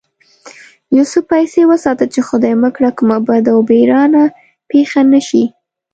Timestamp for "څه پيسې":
1.11-1.61